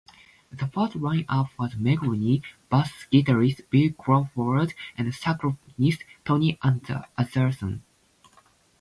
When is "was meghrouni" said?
1.59-2.41